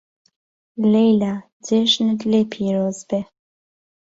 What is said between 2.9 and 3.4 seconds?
بێ